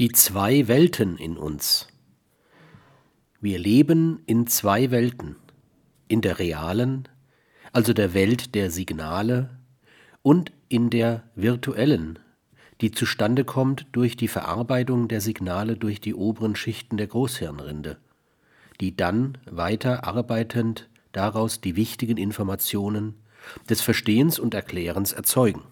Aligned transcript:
Die 0.00 0.12
zwei 0.12 0.66
Welten 0.66 1.18
in 1.18 1.36
uns. 1.36 1.86
Wir 3.38 3.58
leben 3.58 4.22
in 4.24 4.46
zwei 4.46 4.90
Welten, 4.90 5.36
in 6.08 6.22
der 6.22 6.38
realen, 6.38 7.06
also 7.74 7.92
der 7.92 8.14
Welt 8.14 8.54
der 8.54 8.70
Signale, 8.70 9.58
und 10.22 10.52
in 10.70 10.88
der 10.88 11.24
virtuellen, 11.34 12.18
die 12.80 12.92
zustande 12.92 13.44
kommt 13.44 13.88
durch 13.92 14.16
die 14.16 14.28
Verarbeitung 14.28 15.06
der 15.06 15.20
Signale 15.20 15.76
durch 15.76 16.00
die 16.00 16.14
oberen 16.14 16.56
Schichten 16.56 16.96
der 16.96 17.08
Großhirnrinde, 17.08 17.98
die 18.80 18.96
dann 18.96 19.36
weiter 19.50 20.04
arbeitend 20.04 20.88
daraus 21.12 21.60
die 21.60 21.76
wichtigen 21.76 22.16
Informationen 22.16 23.16
des 23.68 23.82
Verstehens 23.82 24.38
und 24.38 24.54
Erklärens 24.54 25.12
erzeugen. 25.12 25.64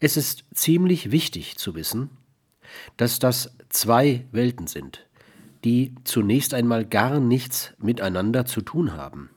Es 0.00 0.16
ist 0.16 0.44
ziemlich 0.52 1.12
wichtig 1.12 1.56
zu 1.56 1.76
wissen, 1.76 2.17
dass 2.96 3.18
das 3.18 3.56
zwei 3.68 4.26
Welten 4.32 4.66
sind, 4.66 5.06
die 5.64 5.94
zunächst 6.04 6.54
einmal 6.54 6.84
gar 6.84 7.20
nichts 7.20 7.74
miteinander 7.78 8.44
zu 8.44 8.60
tun 8.60 8.92
haben. 8.92 9.30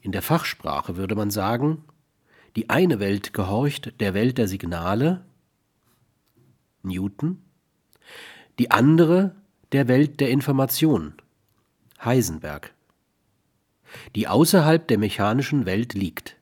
In 0.00 0.12
der 0.12 0.22
Fachsprache 0.22 0.96
würde 0.96 1.14
man 1.14 1.30
sagen, 1.30 1.84
die 2.56 2.70
eine 2.70 2.98
Welt 3.00 3.32
gehorcht 3.32 4.00
der 4.00 4.14
Welt 4.14 4.38
der 4.38 4.48
Signale, 4.48 5.24
Newton, 6.82 7.42
die 8.58 8.70
andere 8.70 9.36
der 9.72 9.88
Welt 9.88 10.20
der 10.20 10.30
Information, 10.30 11.14
Heisenberg, 12.02 12.72
die 14.14 14.26
außerhalb 14.26 14.86
der 14.88 14.98
mechanischen 14.98 15.66
Welt 15.66 15.94
liegt. 15.94 16.36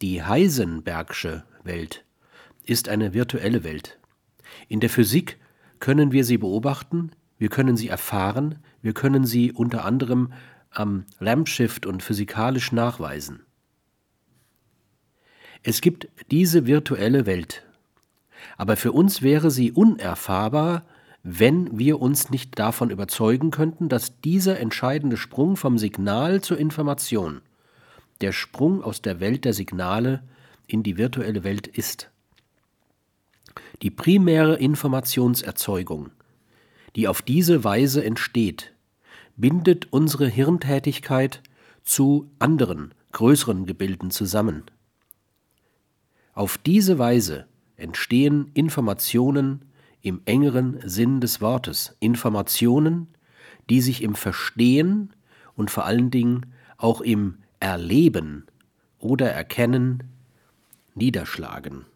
Die 0.00 0.22
Heisenbergsche 0.22 1.44
Welt 1.64 2.04
ist 2.64 2.88
eine 2.88 3.14
virtuelle 3.14 3.64
Welt. 3.64 3.98
In 4.66 4.80
der 4.80 4.90
Physik 4.90 5.38
können 5.78 6.12
wir 6.12 6.24
sie 6.24 6.38
beobachten, 6.38 7.12
wir 7.38 7.48
können 7.48 7.76
sie 7.76 7.88
erfahren, 7.88 8.56
wir 8.82 8.92
können 8.92 9.24
sie 9.24 9.52
unter 9.52 9.84
anderem 9.84 10.32
am 10.70 11.04
Lampshift 11.20 11.86
und 11.86 12.02
physikalisch 12.02 12.72
nachweisen. 12.72 13.40
Es 15.62 15.80
gibt 15.80 16.08
diese 16.30 16.66
virtuelle 16.66 17.26
Welt, 17.26 17.64
aber 18.56 18.76
für 18.76 18.92
uns 18.92 19.22
wäre 19.22 19.50
sie 19.50 19.72
unerfahrbar, 19.72 20.84
wenn 21.22 21.78
wir 21.78 22.00
uns 22.00 22.30
nicht 22.30 22.58
davon 22.58 22.90
überzeugen 22.90 23.50
könnten, 23.50 23.88
dass 23.88 24.20
dieser 24.20 24.60
entscheidende 24.60 25.16
Sprung 25.16 25.56
vom 25.56 25.78
Signal 25.78 26.40
zur 26.40 26.58
Information, 26.58 27.42
der 28.20 28.32
Sprung 28.32 28.82
aus 28.82 29.02
der 29.02 29.20
Welt 29.20 29.44
der 29.44 29.52
Signale 29.52 30.22
in 30.66 30.82
die 30.82 30.96
virtuelle 30.96 31.44
Welt 31.44 31.66
ist. 31.66 32.10
Die 33.82 33.90
primäre 33.90 34.56
Informationserzeugung, 34.56 36.10
die 36.96 37.06
auf 37.06 37.22
diese 37.22 37.62
Weise 37.62 38.04
entsteht, 38.04 38.72
bindet 39.36 39.92
unsere 39.92 40.26
Hirntätigkeit 40.26 41.42
zu 41.84 42.28
anderen, 42.40 42.92
größeren 43.12 43.66
Gebilden 43.66 44.10
zusammen. 44.10 44.64
Auf 46.34 46.58
diese 46.58 46.98
Weise 46.98 47.46
entstehen 47.76 48.50
Informationen 48.54 49.62
im 50.02 50.22
engeren 50.24 50.80
Sinn 50.84 51.20
des 51.20 51.40
Wortes, 51.40 51.96
Informationen, 52.00 53.08
die 53.70 53.80
sich 53.80 54.02
im 54.02 54.14
Verstehen 54.16 55.12
und 55.54 55.70
vor 55.70 55.84
allen 55.84 56.10
Dingen 56.10 56.46
auch 56.78 57.00
im 57.00 57.38
Erleben 57.60 58.46
oder 58.98 59.30
Erkennen 59.30 60.04
niederschlagen. 60.94 61.86